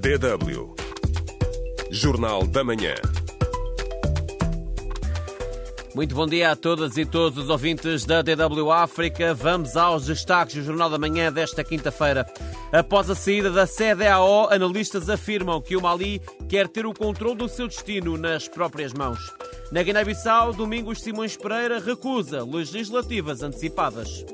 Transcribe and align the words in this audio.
DW. 0.00 0.74
Jornal 1.90 2.46
da 2.46 2.64
Manhã. 2.64 2.94
Muito 5.94 6.14
bom 6.14 6.26
dia 6.26 6.52
a 6.52 6.56
todas 6.56 6.96
e 6.96 7.04
todos 7.04 7.36
os 7.36 7.50
ouvintes 7.50 8.06
da 8.06 8.22
DW 8.22 8.70
África. 8.72 9.34
Vamos 9.34 9.76
aos 9.76 10.06
destaques 10.06 10.54
do 10.54 10.62
Jornal 10.62 10.88
da 10.88 10.98
Manhã 10.98 11.30
desta 11.30 11.62
quinta-feira. 11.62 12.24
Após 12.72 13.10
a 13.10 13.14
saída 13.14 13.50
da 13.50 13.66
CDAO, 13.66 14.48
analistas 14.50 15.10
afirmam 15.10 15.60
que 15.60 15.76
o 15.76 15.82
Mali 15.82 16.18
quer 16.48 16.66
ter 16.66 16.86
o 16.86 16.94
controle 16.94 17.36
do 17.36 17.48
seu 17.48 17.68
destino 17.68 18.16
nas 18.16 18.48
próprias 18.48 18.94
mãos. 18.94 19.18
Na 19.70 19.82
Guiné-Bissau, 19.82 20.54
Domingos 20.54 21.02
Simões 21.02 21.36
Pereira 21.36 21.78
recusa 21.78 22.42
legislativas 22.42 23.42
antecipadas. 23.42 24.24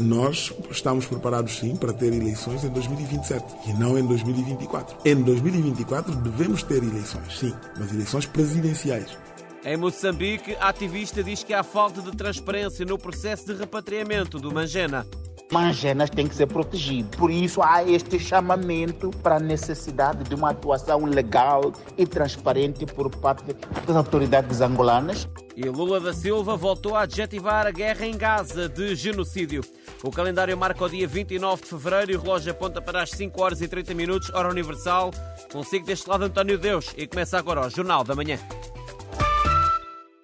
Nós 0.00 0.50
estamos 0.70 1.04
preparados 1.04 1.58
sim 1.58 1.76
para 1.76 1.92
ter 1.92 2.12
eleições 2.14 2.64
em 2.64 2.70
2027 2.70 3.44
e 3.66 3.74
não 3.74 3.98
em 3.98 4.06
2024. 4.06 4.96
Em 5.04 5.22
2024 5.22 6.14
devemos 6.16 6.62
ter 6.62 6.82
eleições, 6.82 7.38
sim, 7.38 7.54
mas 7.78 7.92
eleições 7.92 8.24
presidenciais. 8.24 9.18
Em 9.62 9.76
Moçambique, 9.76 10.56
a 10.58 10.70
ativista 10.70 11.22
diz 11.22 11.44
que 11.44 11.52
há 11.52 11.62
falta 11.62 12.00
de 12.00 12.16
transparência 12.16 12.86
no 12.86 12.98
processo 12.98 13.44
de 13.44 13.52
repatriamento 13.52 14.38
do 14.38 14.50
Mangena. 14.50 15.06
Mangenas 15.50 16.08
têm 16.10 16.28
que 16.28 16.34
ser 16.34 16.46
protegidos. 16.46 17.16
Por 17.16 17.30
isso 17.30 17.60
há 17.62 17.82
este 17.82 18.18
chamamento 18.18 19.10
para 19.22 19.36
a 19.36 19.40
necessidade 19.40 20.24
de 20.24 20.34
uma 20.34 20.50
atuação 20.50 21.04
legal 21.04 21.72
e 21.98 22.06
transparente 22.06 22.86
por 22.86 23.10
parte 23.10 23.56
das 23.86 23.96
autoridades 23.96 24.60
angolanas. 24.60 25.28
E 25.56 25.68
Lula 25.68 26.00
da 26.00 26.12
Silva 26.12 26.56
voltou 26.56 26.94
a 26.94 27.02
adjetivar 27.02 27.66
a 27.66 27.70
guerra 27.70 28.06
em 28.06 28.16
Gaza 28.16 28.68
de 28.68 28.94
genocídio. 28.94 29.62
O 30.02 30.10
calendário 30.10 30.56
marca 30.56 30.84
o 30.84 30.88
dia 30.88 31.06
29 31.06 31.62
de 31.62 31.68
fevereiro 31.68 32.12
e 32.12 32.16
o 32.16 32.20
relógio 32.20 32.52
aponta 32.52 32.80
para 32.80 33.02
as 33.02 33.10
5 33.10 33.42
horas 33.42 33.60
e 33.60 33.68
30 33.68 33.92
minutos, 33.92 34.30
hora 34.30 34.48
universal. 34.48 35.10
Consigo 35.52 35.84
deste 35.84 36.08
lado 36.08 36.24
António 36.24 36.58
Deus 36.58 36.94
e 36.96 37.06
começa 37.06 37.36
agora 37.36 37.66
o 37.66 37.70
Jornal 37.70 38.04
da 38.04 38.14
Manhã. 38.14 38.38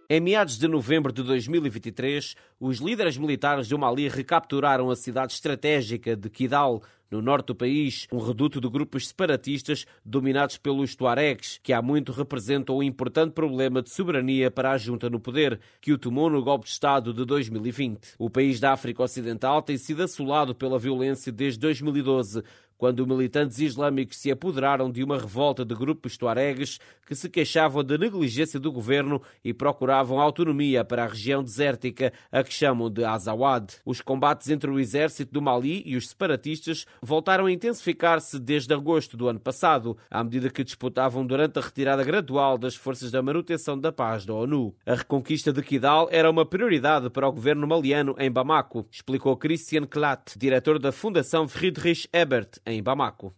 Em 0.09 0.21
meados 0.21 0.57
de 0.57 0.69
novembro 0.69 1.13
de 1.13 1.21
2023, 1.25 2.37
os 2.61 2.79
líderes 2.79 3.19
militares 3.19 3.67
do 3.67 3.77
Mali 3.77 4.07
recapturaram 4.07 4.89
a 4.89 4.95
cidade 4.95 5.33
estratégica 5.33 6.15
de 6.15 6.31
Kidal, 6.31 6.81
no 7.11 7.21
norte 7.21 7.47
do 7.47 7.55
país, 7.57 8.07
um 8.13 8.19
reduto 8.19 8.61
de 8.61 8.69
grupos 8.69 9.09
separatistas 9.09 9.85
dominados 10.05 10.59
pelos 10.59 10.95
Tuaregs, 10.95 11.59
que 11.61 11.73
há 11.73 11.83
muito 11.83 12.13
representam 12.13 12.77
um 12.77 12.83
importante 12.85 13.33
problema 13.33 13.83
de 13.83 13.91
soberania 13.91 14.49
para 14.49 14.73
a 14.73 14.79
junta 14.79 15.11
no 15.11 15.19
poder, 15.19 15.59
que 15.81 15.93
o 15.93 15.99
tomou 15.99 16.31
no 16.31 16.43
golpe 16.43 16.67
de 16.67 16.71
Estado 16.71 17.13
de 17.13 17.25
2020. 17.25 18.15
O 18.19 18.31
país 18.31 18.61
da 18.61 18.73
África 18.73 19.03
Ocidental 19.03 19.61
tem 19.63 19.77
sido 19.77 20.03
assolado 20.03 20.55
pela 20.55 20.79
violência 20.79 21.33
desde 21.33 21.59
2012, 21.61 22.43
quando 22.77 23.07
militantes 23.07 23.59
islâmicos 23.59 24.19
se 24.19 24.31
apoderaram 24.31 24.91
de 24.91 25.03
uma 25.03 25.19
revolta 25.19 25.65
de 25.65 25.75
grupos 25.75 26.17
tuaregues 26.17 26.79
que 27.07 27.15
se 27.15 27.29
queixavam 27.29 27.85
da 27.85 27.97
negligência 27.97 28.59
do 28.59 28.73
governo 28.73 29.23
e 29.45 29.55
procuravam 29.55 30.21
autonomia 30.21 30.85
para 30.85 31.05
a 31.05 31.07
região 31.07 31.43
desértica, 31.43 32.13
a 32.31 32.43
que 32.43 32.53
chamam 32.53 32.91
de 32.91 33.05
Azawad. 33.05 33.75
Os 33.85 34.01
combates 34.01 34.51
entre 34.51 34.71
o 34.71 34.79
exército 34.79 35.33
do 35.33 35.41
Mali 35.41 35.83
e 35.87 35.97
os 35.97 36.09
separatistas 36.09 36.85
voltaram 37.01 37.47
a 37.47 37.53
intensificar-se 37.53 38.39
desde 38.39 38.75
agosto 38.75 39.17
do 39.17 39.29
ano 39.29 39.39
passado, 39.39 39.97
à 40.11 40.23
medida 40.23 40.51
que 40.51 40.65
disputavam 40.65 41.25
durante 41.25 41.59
a 41.59 41.63
retirada 41.63 42.03
gradual 42.03 42.59
das 42.59 42.75
forças 42.75 43.11
da 43.11 43.23
manutenção 43.23 43.79
da 43.79 43.93
paz 43.93 44.27
da 44.27 44.35
ONU. 44.35 44.75
A 44.85 44.95
reconquista 44.95 45.53
de 45.53 45.63
Kidal 45.63 46.09
era 46.11 46.31
uma 46.31 46.45
prioridade 46.45 47.09
para 47.09 47.29
o 47.29 47.33
governo 47.33 47.67
maliano 47.67 48.17
em 48.19 48.31
Bamako, 48.31 48.87
explicou 48.91 49.37
Christian 49.37 49.87
Klatt, 49.87 50.37
diretor 50.37 50.79
da 50.79 50.91
Fundação 50.91 51.47
Friedrich 51.47 52.09
Ebert, 52.13 52.59
em 52.67 52.83
Bamako. 52.83 53.33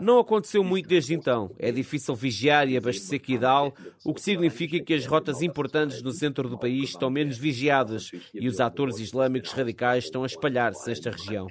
Não 0.00 0.18
aconteceu 0.18 0.64
muito 0.64 0.88
desde 0.88 1.14
então. 1.14 1.50
É 1.58 1.70
difícil 1.70 2.14
vigiar 2.14 2.68
e 2.68 2.76
abastecer 2.76 3.20
Kidal, 3.20 3.74
o 4.04 4.14
que 4.14 4.20
significa 4.20 4.80
que 4.80 4.94
as 4.94 5.06
rotas 5.06 5.42
importantes 5.42 6.02
no 6.02 6.12
centro 6.12 6.48
do 6.48 6.58
país 6.58 6.90
estão 6.90 7.10
menos 7.10 7.36
vigiadas 7.36 8.10
e 8.32 8.48
os 8.48 8.60
atores 8.60 8.98
islâmicos 8.98 9.52
radicais 9.52 10.04
estão 10.04 10.22
a 10.22 10.26
espalhar-se 10.26 10.88
nesta 10.88 11.10
região. 11.10 11.46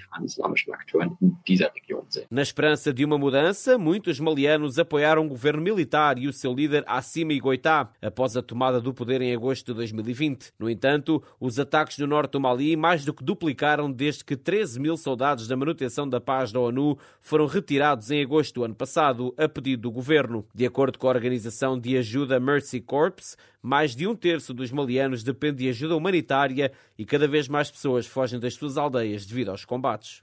Na 2.29 2.41
esperança 2.41 2.93
de 2.93 3.05
uma 3.05 3.17
mudança, 3.17 3.77
muitos 3.77 4.19
malianos 4.19 4.79
apoiaram 4.79 5.25
o 5.25 5.29
governo 5.29 5.61
militar 5.61 6.17
e 6.17 6.27
o 6.27 6.33
seu 6.33 6.53
líder 6.53 6.83
Assimi 6.87 7.39
Goitá 7.39 7.91
após 8.01 8.35
a 8.35 8.41
tomada 8.41 8.81
do 8.81 8.93
poder 8.93 9.21
em 9.21 9.33
agosto 9.33 9.67
de 9.67 9.73
2020. 9.73 10.53
No 10.57 10.69
entanto, 10.69 11.21
os 11.39 11.59
ataques 11.59 11.97
no 11.97 12.07
norte 12.07 12.31
do 12.31 12.39
Mali 12.39 12.75
mais 12.75 13.05
do 13.05 13.13
que 13.13 13.23
duplicaram 13.23 13.91
desde 13.91 14.23
que 14.23 14.35
13 14.35 14.79
mil 14.79 14.97
soldados 15.03 15.47
da 15.47 15.55
manutenção 15.55 16.07
da 16.07 16.19
paz 16.19 16.51
da 16.51 16.59
ONU 16.59 16.97
foram 17.21 17.45
retirados 17.45 18.09
em 18.09 18.23
agosto 18.23 18.55
do 18.55 18.63
ano 18.63 18.73
passado, 18.73 19.33
a 19.37 19.47
pedido 19.47 19.83
do 19.83 19.91
governo. 19.91 20.45
De 20.55 20.65
acordo 20.65 20.97
com 20.97 21.07
a 21.07 21.11
organização 21.11 21.77
de 21.77 21.97
ajuda 21.97 22.39
Mercy 22.39 22.81
Corps, 22.81 23.37
mais 23.63 23.95
de 23.95 24.05
um 24.05 24.13
terço 24.13 24.53
dos 24.53 24.69
malianos 24.71 25.23
depende 25.23 25.59
de 25.59 25.69
ajuda 25.69 25.95
humanitária 25.95 26.69
e 26.97 27.05
cada 27.05 27.25
vez 27.29 27.47
mais 27.47 27.71
pessoas 27.71 28.05
fogem 28.05 28.37
das 28.37 28.55
suas 28.55 28.77
aldeias 28.77 29.25
devido 29.25 29.49
aos 29.49 29.63
combates. 29.63 30.19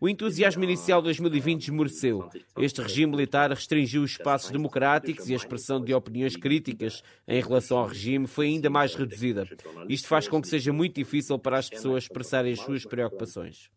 O 0.00 0.08
entusiasmo 0.08 0.62
inicial 0.62 1.00
de 1.00 1.06
2020 1.06 1.62
esmoreceu. 1.64 2.28
Este 2.56 2.80
regime 2.80 3.10
militar 3.10 3.50
restringiu 3.50 4.02
os 4.04 4.12
espaços 4.12 4.52
democráticos 4.52 5.28
e 5.28 5.32
a 5.32 5.36
expressão 5.36 5.82
de 5.82 5.92
opiniões 5.92 6.36
críticas 6.36 7.02
em 7.26 7.42
relação 7.42 7.78
ao 7.78 7.88
regime 7.88 8.28
foi 8.28 8.46
ainda 8.46 8.70
mais 8.70 8.94
reduzida. 8.94 9.48
Isto 9.88 10.06
faz 10.06 10.28
com 10.28 10.40
que 10.40 10.46
seja 10.46 10.72
muito 10.72 10.94
difícil 10.94 11.36
para 11.36 11.58
as 11.58 11.68
pessoas 11.68 12.04
expressarem 12.04 12.52
as 12.52 12.60
suas 12.60 12.84
preocupações. 12.84 13.68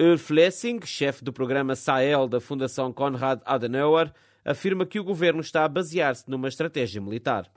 Ulf 0.00 0.30
Lessing, 0.30 0.80
chefe 0.84 1.22
do 1.24 1.32
programa 1.32 1.74
Sahel 1.76 2.26
da 2.26 2.40
Fundação 2.40 2.92
Konrad 2.92 3.40
Adenauer, 3.44 4.12
afirma 4.44 4.84
que 4.84 4.98
o 4.98 5.04
governo 5.04 5.40
está 5.40 5.64
a 5.64 5.68
basear-se 5.68 6.28
numa 6.28 6.48
estratégia 6.48 7.00
militar. 7.00 7.50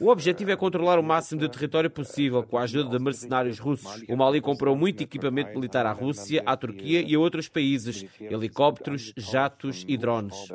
O 0.00 0.08
objetivo 0.08 0.50
é 0.50 0.56
controlar 0.56 0.98
o 0.98 1.02
máximo 1.02 1.40
de 1.40 1.48
território 1.48 1.90
possível 1.90 2.42
com 2.42 2.58
a 2.58 2.62
ajuda 2.62 2.96
de 2.96 3.02
mercenários 3.02 3.58
russos. 3.58 4.02
O 4.08 4.16
Mali 4.16 4.40
comprou 4.40 4.76
muito 4.76 5.02
equipamento 5.02 5.54
militar 5.54 5.86
à 5.86 5.92
Rússia, 5.92 6.42
à 6.44 6.56
Turquia 6.56 7.02
e 7.02 7.14
a 7.14 7.18
outros 7.18 7.48
países, 7.48 8.04
helicópteros, 8.20 9.12
jatos 9.16 9.84
e 9.86 9.96
drones. 9.96 10.48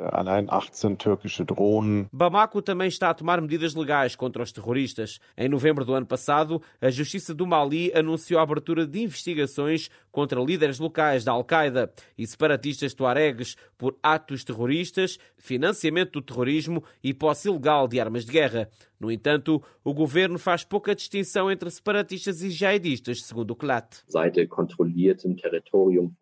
Bamako 2.12 2.62
também 2.62 2.88
está 2.88 3.10
a 3.10 3.14
tomar 3.14 3.40
medidas 3.40 3.74
legais 3.74 4.14
contra 4.16 4.42
os 4.42 4.52
terroristas. 4.52 5.18
Em 5.36 5.48
novembro 5.48 5.84
do 5.84 5.94
ano 5.94 6.06
passado, 6.06 6.62
a 6.80 6.90
Justiça 6.90 7.34
do 7.34 7.46
Mali 7.46 7.92
anunciou 7.94 8.40
a 8.40 8.42
abertura 8.42 8.86
de 8.86 9.02
investigações 9.02 9.90
contra 10.14 10.40
líderes 10.40 10.78
locais 10.78 11.24
da 11.24 11.32
Al-Qaeda 11.32 11.92
e 12.16 12.24
separatistas 12.24 12.94
tuaregues 12.94 13.56
por 13.76 13.98
atos 14.00 14.44
terroristas, 14.44 15.18
financiamento 15.36 16.12
do 16.12 16.22
terrorismo 16.22 16.84
e 17.02 17.12
posse 17.12 17.48
ilegal 17.48 17.88
de 17.88 17.98
armas 17.98 18.24
de 18.24 18.30
guerra. 18.30 18.70
No 19.00 19.10
entanto, 19.10 19.60
o 19.82 19.92
governo 19.92 20.38
faz 20.38 20.62
pouca 20.62 20.94
distinção 20.94 21.50
entre 21.50 21.68
separatistas 21.68 22.40
e 22.42 22.48
jihadistas, 22.48 23.24
segundo 23.24 23.50
o 23.50 23.56
CLAT. 23.56 24.02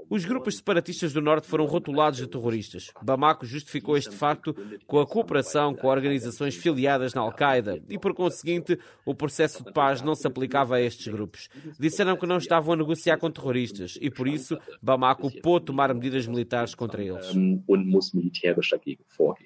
Os 0.08 0.24
grupos 0.24 0.56
separatistas 0.56 1.12
do 1.12 1.20
Norte 1.20 1.46
foram 1.46 1.66
rotulados 1.66 2.18
de 2.18 2.26
terroristas. 2.26 2.90
Bamako 3.02 3.44
justificou 3.44 3.96
este 3.96 4.16
facto 4.16 4.56
com 4.86 4.98
a 4.98 5.06
cooperação 5.06 5.74
com 5.74 5.86
organizações 5.86 6.56
filiadas 6.56 7.12
na 7.12 7.20
Al-Qaeda 7.20 7.80
e, 7.88 7.98
por 7.98 8.14
conseguinte, 8.14 8.78
o 9.04 9.14
processo 9.14 9.62
de 9.62 9.72
paz 9.72 10.00
não 10.00 10.14
se 10.14 10.26
aplicava 10.26 10.76
a 10.76 10.80
estes 10.80 11.06
grupos. 11.06 11.48
Disseram 11.78 12.16
que 12.16 12.26
não 12.26 12.38
estavam 12.38 12.72
a 12.72 12.76
negociar 12.76 13.18
com 13.18 13.30
terroristas 13.30 13.81
e, 14.00 14.10
por 14.10 14.28
isso, 14.28 14.58
Bamako 14.80 15.30
pôde 15.40 15.66
tomar 15.66 15.92
medidas 15.94 16.26
militares 16.26 16.74
contra 16.74 17.02
eles. 17.02 17.32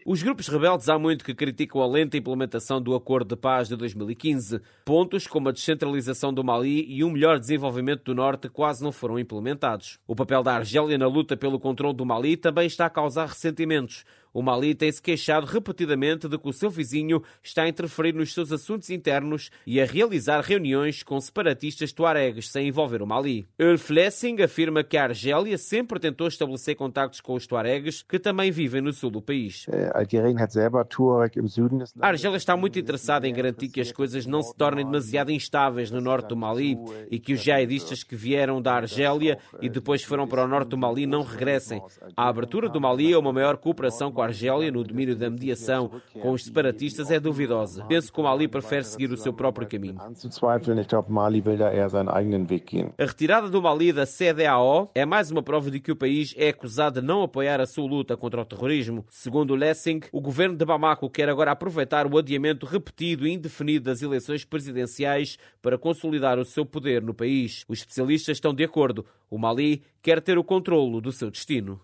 Os 0.04 0.22
grupos 0.22 0.48
rebeldes 0.48 0.88
há 0.88 0.98
muito 0.98 1.24
que 1.24 1.34
criticam 1.34 1.80
a 1.80 1.86
lenta 1.86 2.16
implementação 2.16 2.80
do 2.80 2.94
acordo 2.94 3.34
de 3.34 3.40
Paz 3.40 3.68
de 3.68 3.76
2015. 3.76 4.60
Pontos 4.84 5.26
como 5.26 5.48
a 5.48 5.52
descentralização 5.52 6.32
do 6.32 6.44
Mali 6.44 6.86
e 6.88 7.02
um 7.02 7.10
melhor 7.10 7.38
desenvolvimento 7.38 8.04
do 8.04 8.14
Norte 8.14 8.48
quase 8.48 8.82
não 8.82 8.92
foram 8.92 9.18
implementados. 9.18 9.98
O 10.06 10.14
papel 10.14 10.42
da 10.42 10.54
Argélia 10.54 10.98
na 10.98 11.06
luta 11.06 11.36
pelo 11.36 11.58
controle 11.58 11.94
do 11.94 12.06
Mali 12.06 12.36
também 12.36 12.66
está 12.66 12.86
a 12.86 12.90
causar 12.90 13.26
ressentimentos. 13.26 14.04
O 14.32 14.42
Mali 14.42 14.74
tem-se 14.74 15.00
queixado 15.00 15.46
repetidamente 15.46 16.28
de 16.28 16.38
que 16.38 16.48
o 16.48 16.52
seu 16.52 16.70
vizinho 16.70 17.22
está 17.42 17.62
a 17.62 17.68
interferir 17.68 18.12
nos 18.12 18.34
seus 18.34 18.52
assuntos 18.52 18.90
internos 18.90 19.50
e 19.66 19.80
a 19.80 19.84
realizar 19.84 20.40
reuniões 20.40 21.02
com 21.02 21.18
separatistas 21.20 21.92
tuaregues 21.92 22.50
sem 22.50 22.68
envolver 22.68 23.02
o 23.02 23.06
Mali. 23.06 23.48
Ulf 23.58 23.90
Lessing 23.90 24.42
afirma 24.42 24.84
que 24.84 24.96
a 24.96 25.04
Argélia 25.04 25.56
sempre 25.56 25.98
tentou 25.98 26.28
estabelecer 26.28 26.76
contactos 26.76 27.20
com 27.20 27.34
os 27.34 27.46
tuaregues 27.46 28.02
que 28.02 28.18
também 28.18 28.50
vivem 28.50 28.80
no 28.80 28.92
sul 28.92 29.10
do 29.10 29.22
país. 29.22 29.66
A 32.00 32.08
Argélia 32.08 32.36
está 32.36 32.56
muito 32.56 32.78
interessada 32.78 33.26
em 33.26 33.32
garantir 33.32 33.68
que 33.68 33.80
as 33.80 33.90
coisas 33.90 34.26
não 34.26 34.42
se 34.42 34.54
tornem 34.54 34.84
demasiado 34.84 35.30
instáveis 35.30 35.90
no 35.90 36.00
norte 36.00 36.28
do 36.28 36.36
Mali 36.36 36.76
e 37.10 37.18
que 37.18 37.32
os 37.32 37.40
jihadistas 37.40 38.02
que 38.02 38.14
vieram 38.14 38.60
da 38.60 38.74
Argélia 38.74 39.38
e 39.60 39.68
depois 39.68 40.02
foram 40.02 40.26
para 40.26 40.44
o 40.44 40.48
norte 40.48 40.68
do 40.68 40.78
Mali 40.78 41.06
não 41.06 41.22
regressem. 41.22 41.82
A 42.16 42.28
abertura 42.28 42.68
do 42.68 42.80
Mali 42.80 43.12
é 43.12 43.18
uma 43.18 43.32
maior 43.32 43.56
cooperação 43.56 44.12
com 44.12 44.22
a 44.22 44.25
Argélia 44.26 44.70
no 44.70 44.84
domínio 44.84 45.16
da 45.16 45.30
mediação 45.30 45.90
com 46.20 46.32
os 46.32 46.44
separatistas 46.44 47.10
é 47.10 47.18
duvidosa. 47.18 47.84
Penso 47.86 48.12
que 48.12 48.20
o 48.20 48.24
Mali 48.24 48.48
prefere 48.48 48.84
seguir 48.84 49.10
o 49.10 49.16
seu 49.16 49.32
próprio 49.32 49.66
caminho. 49.66 49.96
A 52.98 53.04
retirada 53.04 53.48
do 53.48 53.62
Mali 53.62 53.92
da 53.92 54.04
CDAO 54.06 54.90
é 54.94 55.04
mais 55.04 55.30
uma 55.30 55.42
prova 55.42 55.70
de 55.70 55.80
que 55.80 55.92
o 55.92 55.96
país 55.96 56.34
é 56.36 56.48
acusado 56.48 57.00
de 57.00 57.06
não 57.06 57.22
apoiar 57.22 57.60
a 57.60 57.66
sua 57.66 57.86
luta 57.86 58.16
contra 58.16 58.42
o 58.42 58.44
terrorismo. 58.44 59.04
Segundo 59.08 59.54
Lessing, 59.54 60.00
o 60.12 60.20
governo 60.20 60.56
de 60.56 60.64
Bamako 60.64 61.10
quer 61.10 61.28
agora 61.28 61.52
aproveitar 61.52 62.06
o 62.06 62.18
adiamento 62.18 62.66
repetido 62.66 63.26
e 63.26 63.32
indefinido 63.32 63.86
das 63.86 64.02
eleições 64.02 64.44
presidenciais 64.44 65.38
para 65.62 65.78
consolidar 65.78 66.38
o 66.38 66.44
seu 66.44 66.64
poder 66.64 67.02
no 67.02 67.14
país. 67.14 67.64
Os 67.68 67.78
especialistas 67.78 68.36
estão 68.36 68.54
de 68.54 68.64
acordo. 68.64 69.04
O 69.30 69.38
Mali 69.38 69.82
quer 70.02 70.20
ter 70.20 70.38
o 70.38 70.44
controlo 70.44 71.00
do 71.00 71.12
seu 71.12 71.30
destino. 71.30 71.80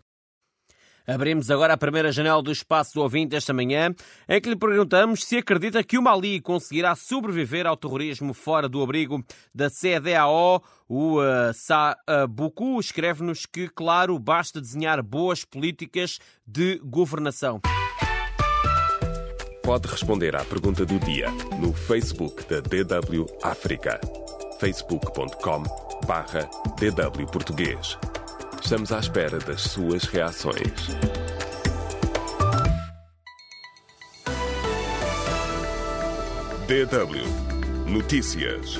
Abrimos 1.06 1.50
agora 1.50 1.74
a 1.74 1.76
primeira 1.76 2.12
janela 2.12 2.42
do 2.42 2.52
espaço 2.52 2.94
do 2.94 3.02
ouvinte 3.02 3.34
esta 3.34 3.52
manhã, 3.52 3.94
em 4.28 4.40
que 4.40 4.48
lhe 4.48 4.56
perguntamos 4.56 5.24
se 5.24 5.38
acredita 5.38 5.82
que 5.82 5.98
o 5.98 6.02
Mali 6.02 6.40
conseguirá 6.40 6.94
sobreviver 6.94 7.66
ao 7.66 7.76
terrorismo 7.76 8.32
fora 8.32 8.68
do 8.68 8.82
abrigo 8.82 9.24
da 9.54 9.68
CDAO. 9.68 10.62
O 10.88 11.20
uh, 11.20 11.52
Sabuku 11.54 12.78
escreve-nos 12.78 13.46
que, 13.46 13.68
claro, 13.68 14.18
basta 14.18 14.60
desenhar 14.60 15.02
boas 15.02 15.44
políticas 15.44 16.18
de 16.46 16.78
governação. 16.84 17.60
Pode 19.62 19.88
responder 19.88 20.34
à 20.36 20.44
pergunta 20.44 20.84
do 20.84 20.98
dia 20.98 21.30
no 21.60 21.72
Facebook 21.72 22.44
da 22.44 22.60
DW 22.60 23.26
África. 23.42 24.00
facebook.com 24.58 25.62
barra 26.04 26.48
DW 26.78 27.26
Português. 27.30 27.96
Estamos 28.64 28.92
à 28.92 29.00
espera 29.00 29.38
das 29.40 29.60
suas 29.60 30.04
reações. 30.04 30.72
DW 36.66 37.90
Notícias. 37.90 38.78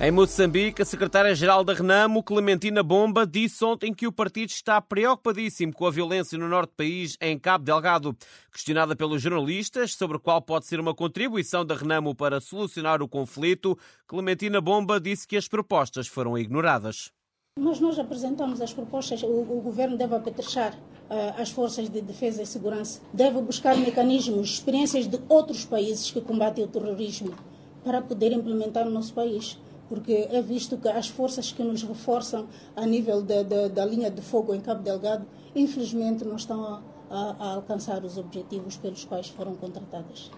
Em 0.00 0.12
Moçambique, 0.12 0.80
a 0.80 0.84
secretária-geral 0.84 1.64
da 1.64 1.72
Renamo, 1.72 2.22
Clementina 2.22 2.84
Bomba, 2.84 3.26
disse 3.26 3.64
ontem 3.64 3.92
que 3.92 4.06
o 4.06 4.12
partido 4.12 4.50
está 4.50 4.80
preocupadíssimo 4.80 5.72
com 5.72 5.86
a 5.86 5.90
violência 5.90 6.38
no 6.38 6.46
norte 6.46 6.70
do 6.70 6.76
país, 6.76 7.16
em 7.20 7.36
Cabo 7.36 7.64
Delgado. 7.64 8.16
Questionada 8.52 8.94
pelos 8.94 9.20
jornalistas 9.20 9.94
sobre 9.94 10.20
qual 10.20 10.40
pode 10.40 10.66
ser 10.66 10.78
uma 10.78 10.94
contribuição 10.94 11.64
da 11.64 11.74
Renamo 11.74 12.14
para 12.14 12.40
solucionar 12.40 13.02
o 13.02 13.08
conflito, 13.08 13.76
Clementina 14.06 14.60
Bomba 14.60 15.00
disse 15.00 15.26
que 15.26 15.36
as 15.36 15.48
propostas 15.48 16.06
foram 16.06 16.38
ignoradas. 16.38 17.10
Mas 17.60 17.80
nós 17.80 17.98
apresentamos 17.98 18.60
as 18.60 18.72
propostas, 18.72 19.20
o, 19.24 19.26
o 19.26 19.60
governo 19.60 19.96
deve 19.96 20.14
apetrechar 20.14 20.74
uh, 20.74 21.42
as 21.42 21.50
forças 21.50 21.90
de 21.90 22.00
defesa 22.00 22.40
e 22.40 22.46
segurança, 22.46 23.00
deve 23.12 23.42
buscar 23.42 23.76
mecanismos, 23.76 24.50
experiências 24.50 25.08
de 25.08 25.18
outros 25.28 25.64
países 25.64 26.08
que 26.08 26.20
combatem 26.20 26.64
o 26.64 26.68
terrorismo 26.68 27.34
para 27.82 28.00
poder 28.00 28.30
implementar 28.30 28.84
no 28.84 28.92
nosso 28.92 29.12
país. 29.12 29.58
Porque 29.88 30.28
é 30.30 30.40
visto 30.40 30.76
que 30.76 30.88
as 30.88 31.08
forças 31.08 31.50
que 31.50 31.64
nos 31.64 31.82
reforçam 31.82 32.46
a 32.76 32.86
nível 32.86 33.22
da, 33.22 33.42
da, 33.42 33.66
da 33.66 33.84
linha 33.84 34.08
de 34.08 34.22
fogo 34.22 34.54
em 34.54 34.60
Cabo 34.60 34.84
Delgado, 34.84 35.26
infelizmente, 35.56 36.24
não 36.24 36.36
estão 36.36 36.62
a, 36.62 36.82
a, 37.10 37.36
a 37.40 37.54
alcançar 37.54 38.04
os 38.04 38.16
objetivos 38.16 38.76
pelos 38.76 39.04
quais 39.04 39.26
foram 39.26 39.56
contratadas. 39.56 40.30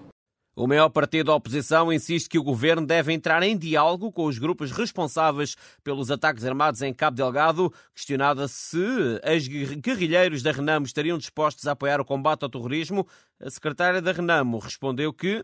O 0.60 0.66
maior 0.66 0.90
partido 0.90 1.28
da 1.28 1.34
oposição 1.34 1.90
insiste 1.90 2.28
que 2.28 2.38
o 2.38 2.42
governo 2.42 2.86
deve 2.86 3.14
entrar 3.14 3.42
em 3.42 3.56
diálogo 3.56 4.12
com 4.12 4.26
os 4.26 4.38
grupos 4.38 4.70
responsáveis 4.70 5.56
pelos 5.82 6.10
ataques 6.10 6.44
armados 6.44 6.82
em 6.82 6.92
Cabo 6.92 7.16
Delgado. 7.16 7.72
Questionada 7.94 8.46
se 8.46 8.76
os 8.76 9.48
guerrilheiros 9.48 10.42
da 10.42 10.52
Renamo 10.52 10.84
estariam 10.84 11.16
dispostos 11.16 11.66
a 11.66 11.72
apoiar 11.72 11.98
o 11.98 12.04
combate 12.04 12.42
ao 12.42 12.50
terrorismo, 12.50 13.06
a 13.40 13.48
secretária 13.48 14.02
da 14.02 14.12
Renamo 14.12 14.58
respondeu 14.58 15.14
que 15.14 15.42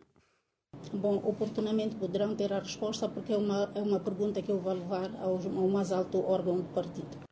Bom, 0.93 1.17
oportunamente 1.25 1.97
poderão 1.97 2.37
ter 2.37 2.53
a 2.53 2.59
resposta, 2.59 3.09
porque 3.09 3.33
é 3.33 3.39
uma, 3.39 3.73
é 3.75 3.81
uma 3.81 3.99
pergunta 3.99 4.43
que 4.43 4.53
eu 4.53 4.59
vou 4.61 4.75
levar 4.75 5.11
ao, 5.23 5.37
ao 5.37 5.69
mais 5.69 5.93
alto 5.93 6.23
órgão 6.31 6.59
do 6.59 6.69
partido. 6.75 7.27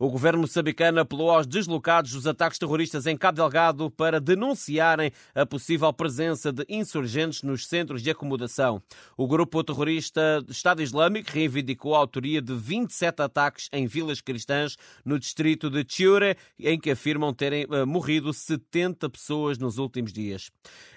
O 0.00 0.08
governo 0.08 0.42
moçambicano 0.42 1.00
apelou 1.00 1.28
aos 1.28 1.44
deslocados 1.44 2.12
dos 2.12 2.24
ataques 2.24 2.56
terroristas 2.56 3.04
em 3.04 3.16
Cabo 3.16 3.34
Delgado 3.34 3.90
para 3.90 4.20
denunciarem 4.20 5.10
a 5.34 5.44
possível 5.44 5.92
presença 5.92 6.52
de 6.52 6.64
insurgentes 6.68 7.42
nos 7.42 7.66
centros 7.66 8.00
de 8.00 8.08
acomodação. 8.08 8.80
O 9.16 9.26
grupo 9.26 9.64
terrorista 9.64 10.44
Estado 10.48 10.82
Islâmico 10.82 11.32
reivindicou 11.32 11.96
a 11.96 11.98
autoria 11.98 12.40
de 12.40 12.54
27 12.54 13.22
ataques 13.22 13.68
em 13.72 13.88
vilas 13.88 14.20
cristãs 14.20 14.76
no 15.04 15.18
distrito 15.18 15.68
de 15.68 15.84
Chiure, 15.88 16.36
em 16.60 16.78
que 16.78 16.92
afirmam 16.92 17.34
terem 17.34 17.64
uh, 17.64 17.84
morrido 17.84 18.32
70 18.32 19.10
pessoas 19.10 19.58
nos 19.58 19.78
últimos 19.78 20.12
dias. 20.12 20.48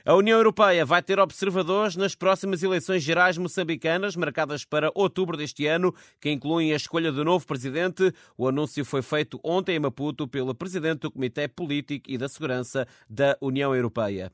A 0.05 0.13
União 0.13 0.37
Europeia 0.37 0.85
vai 0.85 1.01
ter 1.01 1.19
observadores 1.19 1.95
nas 1.95 2.13
próximas 2.13 2.61
eleições 2.61 3.01
gerais 3.01 3.35
moçambicanas, 3.35 4.15
marcadas 4.15 4.63
para 4.63 4.91
outubro 4.93 5.35
deste 5.35 5.65
ano, 5.65 5.91
que 6.19 6.29
incluem 6.29 6.71
a 6.71 6.75
escolha 6.75 7.11
do 7.11 7.25
novo 7.25 7.47
presidente. 7.47 8.13
O 8.37 8.47
anúncio 8.47 8.85
foi 8.91 9.01
feito 9.01 9.39
ontem 9.41 9.77
em 9.77 9.79
Maputo 9.79 10.27
pelo 10.27 10.53
presidente 10.53 11.03
do 11.03 11.11
Comitê 11.11 11.47
Político 11.47 12.11
e 12.11 12.17
da 12.17 12.27
Segurança 12.27 12.85
da 13.09 13.37
União 13.39 13.73
Europeia. 13.73 14.29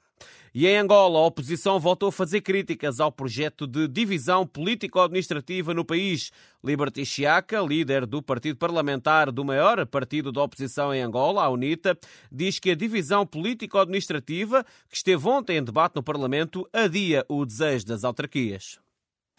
E 0.52 0.66
em 0.66 0.78
Angola, 0.78 1.20
a 1.20 1.26
oposição 1.28 1.80
voltou 1.80 2.10
a 2.10 2.12
fazer 2.12 2.42
críticas 2.42 3.00
ao 3.00 3.12
projeto 3.12 3.68
de 3.68 3.88
divisão 3.88 4.48
político-administrativa 4.48 5.76
no 5.76 5.86
país. 5.86 6.32
Liberty 6.64 7.06
Chiaca, 7.06 7.62
líder 7.62 8.08
do 8.08 8.20
partido 8.20 8.58
parlamentar 8.58 9.32
do 9.32 9.46
maior 9.46 9.86
partido 9.86 10.32
da 10.32 10.42
oposição 10.42 10.92
em 10.92 11.04
Angola, 11.04 11.44
a 11.44 11.50
UNITA, 11.50 11.96
diz 12.32 12.58
que 12.58 12.72
a 12.72 12.76
divisão 12.76 13.28
político-administrativa, 13.28 14.66
que 14.90 14.98
esteve 14.98 15.28
ontem 15.28 15.58
em 15.58 15.64
debate 15.64 15.96
no 15.96 16.02
Parlamento, 16.02 16.68
adia 16.74 17.24
o 17.30 17.46
desejo 17.46 17.86
das 17.86 18.04
autarquias. 18.04 18.80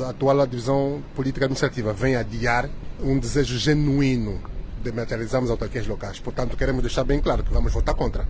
A 0.00 0.10
atual 0.10 0.46
divisão 0.46 1.02
política 1.16 1.46
administrativa 1.46 1.92
vem 1.92 2.14
adiar 2.14 2.70
um 3.00 3.18
desejo 3.18 3.58
genuíno 3.58 4.57
de 4.90 4.96
materializarmos 4.96 5.50
autarquias 5.50 5.86
locais. 5.86 6.20
Portanto, 6.20 6.56
queremos 6.56 6.82
deixar 6.82 7.04
bem 7.04 7.20
claro 7.20 7.44
que 7.44 7.52
vamos 7.52 7.72
votar 7.72 7.94
contra. 7.94 8.26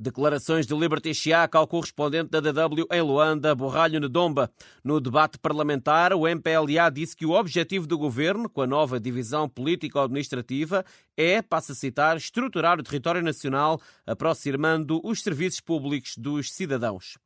Declarações 0.00 0.66
de 0.66 0.74
Liberty 0.74 1.12
Chiaca 1.12 1.58
ao 1.58 1.66
correspondente 1.66 2.30
da 2.30 2.40
DW 2.40 2.86
em 2.90 3.02
Luanda, 3.02 3.54
Borralho 3.54 4.00
Nedomba. 4.00 4.50
No 4.82 4.98
debate 4.98 5.38
parlamentar, 5.38 6.14
o 6.14 6.26
MPLA 6.26 6.90
disse 6.90 7.14
que 7.14 7.26
o 7.26 7.32
objetivo 7.32 7.86
do 7.86 7.98
governo, 7.98 8.48
com 8.48 8.62
a 8.62 8.66
nova 8.66 8.98
divisão 8.98 9.46
político-administrativa, 9.46 10.86
é, 11.14 11.42
passa 11.42 11.72
a 11.72 11.74
citar, 11.74 12.16
estruturar 12.16 12.80
o 12.80 12.82
território 12.82 13.22
nacional, 13.22 13.78
aproximando 14.06 15.02
os 15.04 15.22
serviços 15.22 15.60
públicos 15.60 16.16
dos 16.16 16.50
cidadãos. 16.50 17.18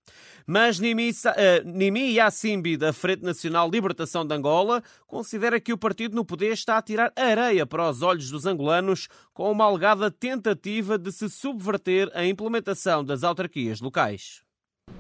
Mas 0.45 0.81
Nimi, 0.81 1.11
uh, 1.11 1.65
Nimi 1.65 2.17
Yassimbi, 2.17 2.77
da 2.77 2.93
Frente 2.93 3.23
Nacional 3.23 3.71
Libertação 3.71 4.27
de 4.27 4.35
Angola, 4.35 4.83
considera 5.07 5.61
que 5.61 5.73
o 5.73 5.79
partido 5.79 6.17
no 6.17 6.25
poder 6.25 6.53
está 6.53 6.77
a 6.77 6.83
tirar 6.83 7.13
areia 7.15 7.65
para 7.65 7.89
os 7.89 8.03
olhos 8.03 8.31
dos 8.33 8.47
angolanos 8.47 9.07
com 9.33 9.49
uma 9.49 9.65
alegada 9.65 10.11
tentativa 10.11 10.99
de 10.99 11.13
se 11.13 11.31
subverter 11.31 12.11
a 12.15 12.27
implementação 12.27 12.64
das 13.05 13.25
autarquias 13.25 13.81
locais. 13.81 14.43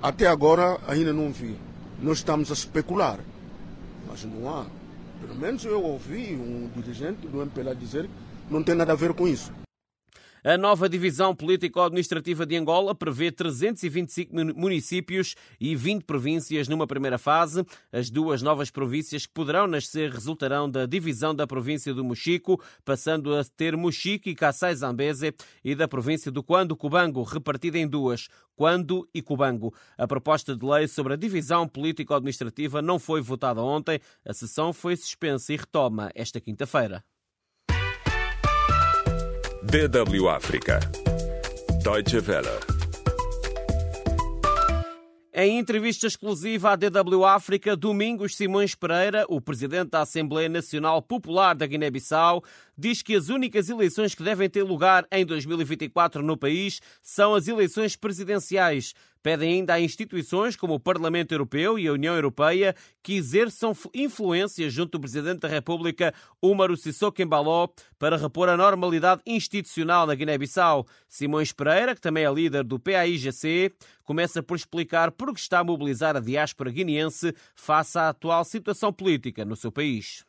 Até 0.02 0.26
agora 0.26 0.78
ainda 0.86 1.12
não 1.12 1.32
vi. 1.32 1.56
Nós 2.02 2.18
estamos 2.18 2.50
a 2.50 2.54
especular, 2.54 3.20
mas 4.06 4.24
não 4.24 4.50
há. 4.52 4.66
Pelo 5.20 5.34
menos 5.34 5.64
eu 5.64 5.82
ouvi 5.82 6.34
um 6.34 6.68
dirigente 6.74 7.26
do 7.26 7.40
MPLA 7.40 7.74
dizer 7.74 8.04
que 8.04 8.52
não 8.52 8.62
tem 8.62 8.74
nada 8.74 8.92
a 8.92 8.96
ver 8.96 9.14
com 9.14 9.26
isso. 9.26 9.52
A 10.46 10.58
nova 10.58 10.90
divisão 10.90 11.34
político-administrativa 11.34 12.44
de 12.44 12.54
Angola 12.54 12.94
prevê 12.94 13.32
325 13.32 14.30
municípios 14.54 15.34
e 15.58 15.74
20 15.74 16.04
províncias 16.04 16.68
numa 16.68 16.86
primeira 16.86 17.16
fase. 17.16 17.64
As 17.90 18.10
duas 18.10 18.42
novas 18.42 18.70
províncias 18.70 19.24
que 19.24 19.32
poderão 19.32 19.66
nascer 19.66 20.10
resultarão 20.10 20.70
da 20.70 20.84
divisão 20.84 21.34
da 21.34 21.46
província 21.46 21.94
do 21.94 22.04
Mochico, 22.04 22.62
passando 22.84 23.34
a 23.34 23.42
ter 23.56 23.74
Mochico 23.74 24.28
e 24.28 24.34
Kassai 24.34 24.74
Zambeze, 24.74 25.34
e 25.64 25.74
da 25.74 25.88
província 25.88 26.30
do 26.30 26.42
Quando 26.42 26.76
Cubango, 26.76 27.22
repartida 27.22 27.78
em 27.78 27.88
duas, 27.88 28.28
Quando 28.54 29.08
e 29.14 29.22
Cubango. 29.22 29.72
A 29.96 30.06
proposta 30.06 30.54
de 30.54 30.66
lei 30.66 30.86
sobre 30.86 31.14
a 31.14 31.16
divisão 31.16 31.66
político-administrativa 31.66 32.82
não 32.82 32.98
foi 32.98 33.22
votada 33.22 33.62
ontem. 33.62 33.98
A 34.22 34.34
sessão 34.34 34.74
foi 34.74 34.94
suspensa 34.94 35.54
e 35.54 35.56
retoma 35.56 36.10
esta 36.14 36.38
quinta-feira. 36.38 37.02
DW 39.64 40.28
África. 40.28 40.78
Deutsche 41.82 42.18
Welle. 42.18 42.60
Em 45.32 45.58
entrevista 45.58 46.06
exclusiva 46.06 46.70
à 46.70 46.76
DW 46.76 47.24
África, 47.24 47.74
Domingos 47.74 48.36
Simões 48.36 48.74
Pereira, 48.74 49.24
o 49.28 49.40
presidente 49.40 49.90
da 49.90 50.02
Assembleia 50.02 50.48
Nacional 50.48 51.02
Popular 51.02 51.54
da 51.54 51.66
Guiné-Bissau, 51.66 52.44
diz 52.78 53.02
que 53.02 53.16
as 53.16 53.30
únicas 53.30 53.68
eleições 53.68 54.14
que 54.14 54.22
devem 54.22 54.48
ter 54.48 54.62
lugar 54.62 55.06
em 55.10 55.24
2024 55.24 56.22
no 56.22 56.36
país 56.36 56.80
são 57.02 57.34
as 57.34 57.48
eleições 57.48 57.96
presidenciais. 57.96 58.94
Pedem 59.24 59.54
ainda 59.54 59.72
a 59.72 59.80
instituições 59.80 60.54
como 60.54 60.74
o 60.74 60.78
Parlamento 60.78 61.32
Europeu 61.32 61.78
e 61.78 61.88
a 61.88 61.92
União 61.94 62.14
Europeia 62.14 62.76
que 63.02 63.14
exerçam 63.14 63.74
influência 63.94 64.68
junto 64.68 64.98
do 64.98 65.00
Presidente 65.00 65.40
da 65.40 65.48
República, 65.48 66.12
Umaru 66.42 66.76
Sissoko 66.76 67.22
Embaló, 67.22 67.68
para 67.98 68.18
repor 68.18 68.50
a 68.50 68.56
normalidade 68.58 69.22
institucional 69.24 70.06
na 70.06 70.14
Guiné-Bissau. 70.14 70.86
Simões 71.08 71.52
Pereira, 71.52 71.94
que 71.94 72.02
também 72.02 72.26
é 72.26 72.30
líder 72.30 72.64
do 72.64 72.78
PAIGC, 72.78 73.72
começa 74.02 74.42
por 74.42 74.58
explicar 74.58 75.10
por 75.10 75.32
que 75.32 75.40
está 75.40 75.60
a 75.60 75.64
mobilizar 75.64 76.14
a 76.14 76.20
diáspora 76.20 76.70
guineense 76.70 77.34
face 77.56 77.96
à 77.96 78.10
atual 78.10 78.44
situação 78.44 78.92
política 78.92 79.42
no 79.42 79.56
seu 79.56 79.72
país. 79.72 80.22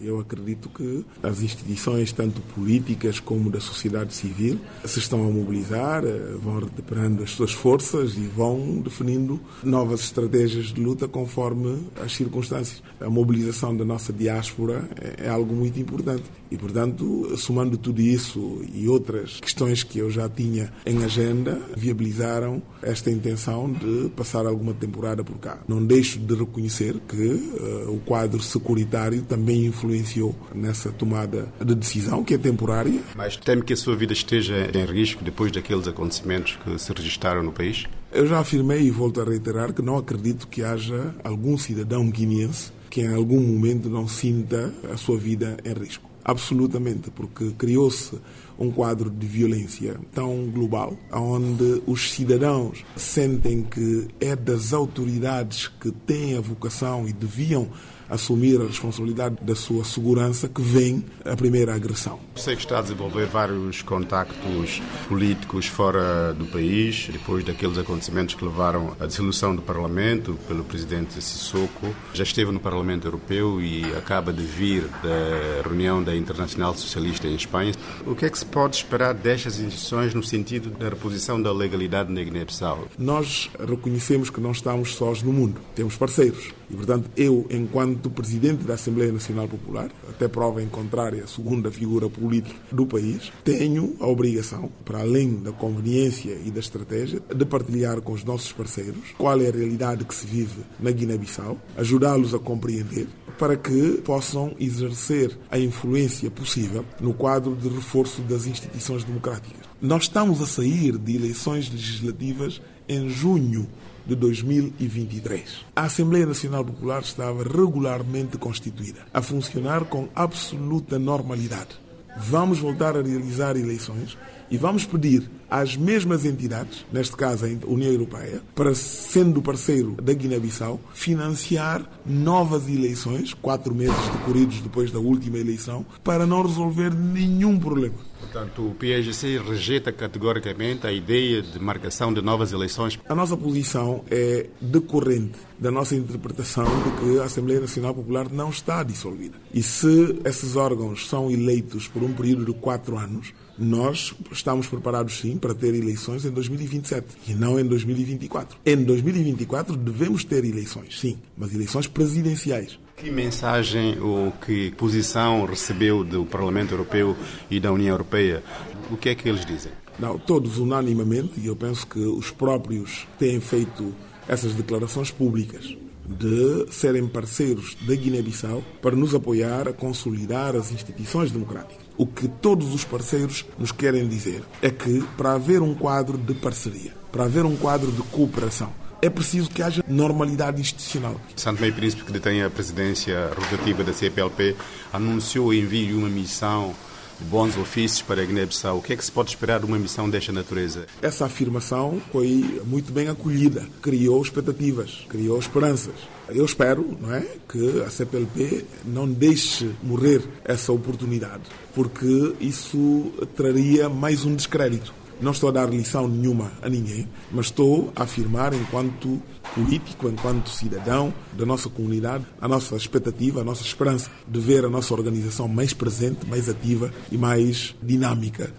Eu 0.00 0.20
acredito 0.20 0.68
que 0.68 1.04
as 1.22 1.42
instituições, 1.42 2.12
tanto 2.12 2.40
políticas 2.54 3.18
como 3.18 3.50
da 3.50 3.60
sociedade 3.60 4.14
civil, 4.14 4.60
se 4.84 5.00
estão 5.00 5.26
a 5.26 5.30
mobilizar, 5.30 6.04
eh, 6.04 6.36
vão 6.40 6.60
recuperando 6.60 7.22
as 7.22 7.30
suas 7.30 7.52
forças 7.52 8.14
e 8.14 8.20
vão 8.20 8.78
definindo 8.78 9.40
novas 9.62 10.00
estratégias 10.04 10.66
de 10.66 10.80
luta 10.80 11.08
conforme 11.08 11.84
as 12.00 12.12
circunstâncias. 12.12 12.80
A 13.00 13.10
mobilização 13.10 13.76
da 13.76 13.84
nossa 13.84 14.12
diáspora 14.12 14.88
é, 15.00 15.26
é 15.26 15.28
algo 15.28 15.52
muito 15.52 15.80
importante 15.80 16.24
e, 16.48 16.56
portanto, 16.56 17.36
somando 17.36 17.76
tudo 17.76 18.00
isso 18.00 18.60
e 18.72 18.88
outras 18.88 19.40
questões 19.40 19.82
que 19.82 19.98
eu 19.98 20.10
já 20.10 20.28
tinha 20.28 20.72
em 20.86 21.02
agenda, 21.04 21.60
viabilizaram 21.76 22.62
esta 22.82 23.10
intenção 23.10 23.72
de 23.72 24.10
passar 24.10 24.46
alguma 24.46 24.74
temporada 24.74 25.24
por 25.24 25.38
cá. 25.38 25.58
Não 25.66 25.84
deixo 25.84 26.20
de 26.20 26.34
reconhecer 26.34 27.00
que 27.08 27.16
uh, 27.16 27.92
o 27.92 28.00
quadro 28.04 28.40
securitário 28.40 29.22
também 29.22 29.71
influenciou 29.72 30.34
nessa 30.54 30.92
tomada 30.92 31.52
de 31.64 31.74
decisão, 31.74 32.22
que 32.22 32.34
é 32.34 32.38
temporária. 32.38 33.00
Mas 33.16 33.36
teme 33.36 33.62
que 33.62 33.72
a 33.72 33.76
sua 33.76 33.96
vida 33.96 34.12
esteja 34.12 34.70
em 34.72 34.84
risco 34.84 35.24
depois 35.24 35.50
daqueles 35.50 35.88
acontecimentos 35.88 36.58
que 36.62 36.78
se 36.78 36.92
registraram 36.92 37.42
no 37.42 37.52
país? 37.52 37.86
Eu 38.12 38.26
já 38.26 38.38
afirmei 38.38 38.82
e 38.82 38.90
volto 38.90 39.20
a 39.20 39.24
reiterar 39.24 39.72
que 39.72 39.82
não 39.82 39.96
acredito 39.96 40.46
que 40.46 40.62
haja 40.62 41.14
algum 41.24 41.56
cidadão 41.56 42.08
guineense 42.10 42.70
que 42.90 43.00
em 43.00 43.14
algum 43.14 43.40
momento 43.40 43.88
não 43.88 44.06
sinta 44.06 44.70
a 44.92 44.98
sua 44.98 45.16
vida 45.16 45.56
em 45.64 45.72
risco. 45.72 46.12
Absolutamente, 46.22 47.10
porque 47.10 47.50
criou-se 47.52 48.18
um 48.58 48.70
quadro 48.70 49.10
de 49.10 49.26
violência 49.26 49.98
tão 50.12 50.46
global, 50.46 50.96
onde 51.10 51.82
os 51.86 52.12
cidadãos 52.12 52.84
sentem 52.94 53.62
que 53.62 54.08
é 54.20 54.36
das 54.36 54.74
autoridades 54.74 55.68
que 55.68 55.90
têm 55.90 56.36
a 56.36 56.40
vocação 56.42 57.08
e 57.08 57.12
deviam 57.14 57.70
assumir 58.12 58.60
a 58.60 58.66
responsabilidade 58.66 59.36
da 59.40 59.54
sua 59.54 59.84
segurança 59.84 60.46
que 60.46 60.60
vem 60.60 61.02
a 61.24 61.34
primeira 61.34 61.74
agressão. 61.74 62.20
Sei 62.36 62.54
que 62.54 62.62
está 62.62 62.78
a 62.78 62.82
desenvolver 62.82 63.26
vários 63.26 63.80
contactos 63.80 64.82
políticos 65.08 65.66
fora 65.66 66.34
do 66.34 66.44
país, 66.46 67.08
depois 67.10 67.42
daqueles 67.42 67.78
acontecimentos 67.78 68.34
que 68.34 68.44
levaram 68.44 68.94
à 69.00 69.06
dissolução 69.06 69.56
do 69.56 69.62
Parlamento 69.62 70.38
pelo 70.46 70.62
presidente 70.62 71.22
Sissoko. 71.22 71.94
Já 72.12 72.22
esteve 72.22 72.52
no 72.52 72.60
Parlamento 72.60 73.06
Europeu 73.06 73.62
e 73.62 73.84
acaba 73.94 74.32
de 74.32 74.42
vir 74.42 74.82
da 75.02 75.62
reunião 75.68 76.02
da 76.02 76.14
Internacional 76.14 76.74
Socialista 76.76 77.26
em 77.26 77.34
Espanha. 77.34 77.72
O 78.06 78.14
que 78.14 78.26
é 78.26 78.30
que 78.30 78.38
se 78.38 78.46
pode 78.46 78.76
esperar 78.76 79.14
destas 79.14 79.58
instituições 79.58 80.12
no 80.12 80.22
sentido 80.22 80.70
da 80.70 80.90
reposição 80.90 81.40
da 81.40 81.52
legalidade 81.52 82.12
na 82.12 82.22
Guiné-Bissau? 82.22 82.88
Nós 82.98 83.50
reconhecemos 83.58 84.28
que 84.28 84.40
não 84.40 84.52
estamos 84.52 84.94
sós 84.94 85.22
no 85.22 85.32
mundo, 85.32 85.60
temos 85.74 85.96
parceiros. 85.96 86.50
E, 86.70 86.74
portanto, 86.74 87.10
eu, 87.16 87.46
enquanto 87.50 88.01
presidente 88.10 88.64
da 88.64 88.74
Assembleia 88.74 89.12
Nacional 89.12 89.48
Popular, 89.48 89.90
até 90.08 90.28
prova 90.28 90.62
em 90.62 90.68
contrária, 90.68 91.26
segunda 91.26 91.70
figura 91.70 92.08
política 92.08 92.58
do 92.70 92.86
país, 92.86 93.32
tenho 93.44 93.96
a 94.00 94.06
obrigação, 94.06 94.70
para 94.84 95.00
além 95.00 95.36
da 95.36 95.52
conveniência 95.52 96.38
e 96.44 96.50
da 96.50 96.60
estratégia, 96.60 97.20
de 97.34 97.44
partilhar 97.44 98.00
com 98.00 98.12
os 98.12 98.24
nossos 98.24 98.52
parceiros 98.52 99.12
qual 99.18 99.40
é 99.40 99.48
a 99.48 99.52
realidade 99.52 100.04
que 100.04 100.14
se 100.14 100.26
vive 100.26 100.62
na 100.80 100.90
Guiné-Bissau, 100.90 101.58
ajudá-los 101.76 102.34
a 102.34 102.38
compreender 102.38 103.06
para 103.38 103.56
que 103.56 104.00
possam 104.04 104.54
exercer 104.58 105.36
a 105.50 105.58
influência 105.58 106.30
possível 106.30 106.84
no 107.00 107.12
quadro 107.12 107.56
de 107.56 107.68
reforço 107.68 108.22
das 108.22 108.46
instituições 108.46 109.04
democráticas. 109.04 109.60
Nós 109.80 110.04
estamos 110.04 110.40
a 110.40 110.46
sair 110.46 110.96
de 110.96 111.16
eleições 111.16 111.70
legislativas 111.70 112.60
em 112.88 113.08
junho 113.08 113.66
de 114.06 114.14
2023. 114.14 115.64
A 115.74 115.84
Assembleia 115.84 116.26
Nacional 116.26 116.64
Popular 116.64 117.02
estava 117.02 117.42
regularmente 117.42 118.36
constituída, 118.36 119.00
a 119.12 119.22
funcionar 119.22 119.84
com 119.84 120.08
absoluta 120.14 120.98
normalidade. 120.98 121.80
Vamos 122.16 122.58
voltar 122.58 122.96
a 122.96 123.02
realizar 123.02 123.56
eleições 123.56 124.16
e 124.52 124.58
vamos 124.58 124.84
pedir 124.84 125.30
às 125.50 125.78
mesmas 125.78 126.26
entidades, 126.26 126.84
neste 126.92 127.16
caso 127.16 127.46
a 127.46 127.48
União 127.66 127.90
Europeia, 127.90 128.42
para, 128.54 128.74
sendo 128.74 129.40
parceiro 129.40 129.92
da 129.92 130.12
Guiné-Bissau, 130.12 130.78
financiar 130.92 131.90
novas 132.04 132.68
eleições, 132.68 133.32
quatro 133.32 133.74
meses 133.74 133.96
decorridos 134.10 134.60
depois 134.60 134.90
da 134.90 134.98
última 134.98 135.38
eleição, 135.38 135.86
para 136.04 136.26
não 136.26 136.42
resolver 136.42 136.92
nenhum 136.94 137.58
problema. 137.58 137.94
Portanto, 138.20 138.66
o 138.66 138.74
PSGC 138.74 139.38
rejeita 139.38 139.90
categoricamente 139.90 140.86
a 140.86 140.92
ideia 140.92 141.42
de 141.42 141.58
marcação 141.58 142.12
de 142.12 142.20
novas 142.20 142.52
eleições. 142.52 142.98
A 143.08 143.14
nossa 143.14 143.36
posição 143.36 144.04
é 144.10 144.46
decorrente 144.60 145.38
da 145.58 145.70
nossa 145.70 145.96
interpretação 145.96 146.64
de 146.64 146.90
que 147.00 147.18
a 147.20 147.24
Assembleia 147.24 147.60
Nacional 147.60 147.94
Popular 147.94 148.30
não 148.30 148.50
está 148.50 148.82
dissolvida. 148.82 149.36
E 149.52 149.62
se 149.62 150.18
esses 150.24 150.56
órgãos 150.56 151.08
são 151.08 151.30
eleitos 151.30 151.88
por 151.88 152.02
um 152.02 152.12
período 152.12 152.46
de 152.46 152.52
quatro 152.54 152.96
anos, 152.96 153.34
nós 153.58 154.14
estamos 154.30 154.66
preparados 154.66 155.18
sim 155.18 155.36
para 155.36 155.54
ter 155.54 155.74
eleições 155.74 156.24
em 156.24 156.30
2027 156.30 157.06
e 157.28 157.34
não 157.34 157.58
em 157.58 157.64
2024. 157.64 158.58
Em 158.64 158.76
2024 158.82 159.76
devemos 159.76 160.24
ter 160.24 160.44
eleições, 160.44 160.98
sim, 160.98 161.18
mas 161.36 161.54
eleições 161.54 161.86
presidenciais. 161.86 162.78
Que 162.96 163.10
mensagem 163.10 163.98
ou 164.00 164.32
que 164.32 164.70
posição 164.72 165.44
recebeu 165.44 166.04
do 166.04 166.24
Parlamento 166.24 166.72
Europeu 166.72 167.16
e 167.50 167.58
da 167.58 167.72
União 167.72 167.90
Europeia? 167.90 168.42
O 168.90 168.96
que 168.96 169.08
é 169.08 169.14
que 169.14 169.28
eles 169.28 169.44
dizem? 169.44 169.72
Não, 169.98 170.18
todos 170.18 170.58
unanimamente, 170.58 171.38
e 171.38 171.46
eu 171.46 171.56
penso 171.56 171.86
que 171.86 171.98
os 171.98 172.30
próprios 172.30 173.06
têm 173.18 173.40
feito 173.40 173.94
essas 174.28 174.54
declarações 174.54 175.10
públicas 175.10 175.76
de 176.06 176.66
serem 176.70 177.06
parceiros 177.06 177.76
da 177.82 177.94
Guiné-Bissau 177.94 178.62
para 178.80 178.96
nos 178.96 179.14
apoiar 179.14 179.68
a 179.68 179.72
consolidar 179.72 180.56
as 180.56 180.72
instituições 180.72 181.30
democráticas. 181.30 181.81
O 181.96 182.06
que 182.06 182.26
todos 182.26 182.74
os 182.74 182.84
parceiros 182.84 183.44
nos 183.58 183.72
querem 183.72 184.08
dizer 184.08 184.42
é 184.60 184.70
que, 184.70 185.02
para 185.16 185.34
haver 185.34 185.60
um 185.62 185.74
quadro 185.74 186.16
de 186.16 186.34
parceria, 186.34 186.94
para 187.10 187.24
haver 187.24 187.44
um 187.44 187.56
quadro 187.56 187.92
de 187.92 188.02
cooperação, 188.04 188.72
é 189.02 189.10
preciso 189.10 189.50
que 189.50 189.62
haja 189.62 189.84
normalidade 189.88 190.60
institucional. 190.60 191.20
Santo 191.36 191.60
Meio 191.60 191.74
Príncipe, 191.74 192.04
que 192.04 192.12
detém 192.12 192.42
a 192.42 192.48
presidência 192.48 193.30
rotativa 193.36 193.82
da 193.82 193.92
CPLP, 193.92 194.56
anunciou 194.92 195.48
o 195.48 195.54
envio 195.54 195.88
de 195.88 195.94
uma 195.94 196.08
missão 196.08 196.72
bons 197.20 197.56
ofícios 197.56 198.02
para 198.02 198.22
a 198.22 198.24
Guiné-Bissau. 198.24 198.78
O 198.78 198.82
que 198.82 198.92
é 198.92 198.96
que 198.96 199.04
se 199.04 199.12
pode 199.12 199.30
esperar 199.30 199.60
de 199.60 199.66
uma 199.66 199.78
missão 199.78 200.08
desta 200.08 200.32
natureza? 200.32 200.86
Essa 201.00 201.26
afirmação 201.26 202.00
foi 202.10 202.60
muito 202.66 202.92
bem 202.92 203.08
acolhida, 203.08 203.66
criou 203.80 204.20
expectativas, 204.22 205.04
criou 205.08 205.38
esperanças. 205.38 205.94
Eu 206.28 206.44
espero 206.44 206.96
não 207.00 207.12
é, 207.14 207.26
que 207.48 207.82
a 207.82 207.90
CPLP 207.90 208.64
não 208.84 209.06
deixe 209.06 209.70
morrer 209.82 210.22
essa 210.44 210.72
oportunidade, 210.72 211.42
porque 211.74 212.34
isso 212.40 213.12
traria 213.36 213.88
mais 213.88 214.24
um 214.24 214.34
descrédito. 214.34 215.01
Não 215.22 215.30
estou 215.30 215.50
a 215.50 215.52
dar 215.52 215.70
lição 215.70 216.08
nenhuma 216.08 216.50
a 216.60 216.68
ninguém, 216.68 217.08
mas 217.30 217.46
estou 217.46 217.92
a 217.94 218.02
afirmar, 218.02 218.52
enquanto 218.52 219.22
político, 219.54 220.08
enquanto 220.08 220.50
cidadão 220.50 221.14
da 221.32 221.46
nossa 221.46 221.68
comunidade, 221.68 222.26
a 222.40 222.48
nossa 222.48 222.74
expectativa, 222.74 223.40
a 223.40 223.44
nossa 223.44 223.62
esperança 223.62 224.10
de 224.26 224.40
ver 224.40 224.64
a 224.64 224.68
nossa 224.68 224.92
organização 224.92 225.46
mais 225.46 225.72
presente, 225.72 226.26
mais 226.26 226.48
ativa 226.48 226.92
e 227.12 227.16
mais 227.16 227.72
dinâmica 227.80 228.52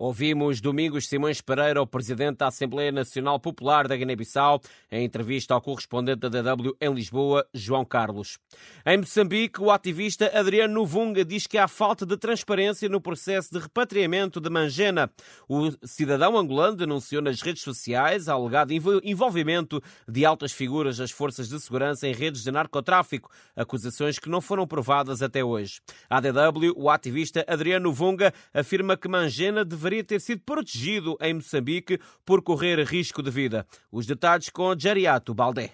Ouvimos 0.00 0.60
Domingos 0.60 1.08
Simões 1.08 1.40
Pereira, 1.40 1.82
o 1.82 1.86
presidente 1.86 2.36
da 2.36 2.46
Assembleia 2.46 2.92
Nacional 2.92 3.40
Popular 3.40 3.88
da 3.88 3.96
Guiné-Bissau, 3.96 4.60
em 4.92 5.04
entrevista 5.04 5.54
ao 5.54 5.60
correspondente 5.60 6.20
da 6.20 6.28
DW 6.28 6.76
em 6.80 6.94
Lisboa, 6.94 7.44
João 7.52 7.84
Carlos. 7.84 8.38
Em 8.86 8.98
Moçambique, 8.98 9.60
o 9.60 9.72
ativista 9.72 10.30
Adriano 10.32 10.72
Novunga 10.72 11.24
diz 11.24 11.48
que 11.48 11.58
há 11.58 11.66
falta 11.66 12.06
de 12.06 12.16
transparência 12.16 12.88
no 12.88 13.00
processo 13.00 13.52
de 13.52 13.58
repatriamento 13.58 14.40
de 14.40 14.48
Mangena. 14.48 15.10
O 15.48 15.68
cidadão 15.84 16.38
angolano 16.38 16.76
denunciou 16.76 17.20
nas 17.20 17.42
redes 17.42 17.64
sociais 17.64 18.28
alegado 18.28 18.72
envolvimento 19.02 19.82
de 20.06 20.24
altas 20.24 20.52
figuras 20.52 20.98
das 20.98 21.10
forças 21.10 21.48
de 21.48 21.58
segurança 21.58 22.06
em 22.06 22.12
redes 22.12 22.44
de 22.44 22.52
narcotráfico, 22.52 23.32
acusações 23.56 24.16
que 24.16 24.28
não 24.28 24.40
foram 24.40 24.64
provadas 24.64 25.22
até 25.22 25.42
hoje. 25.42 25.80
A 26.08 26.20
DW, 26.20 26.72
o 26.76 26.88
ativista 26.88 27.44
Adriano 27.48 27.88
Novunga, 27.88 28.32
afirma 28.54 28.96
que 28.96 29.08
Mangena 29.08 29.64
deveria 29.64 29.87
deveria 29.88 30.04
ter 30.04 30.20
sido 30.20 30.42
protegido 30.44 31.16
em 31.20 31.34
Moçambique 31.34 31.98
por 32.24 32.42
correr 32.42 32.82
risco 32.84 33.22
de 33.22 33.30
vida. 33.30 33.66
Os 33.90 34.06
detalhes 34.06 34.50
com 34.50 34.78
Jariato 34.78 35.32
Baldé. 35.34 35.72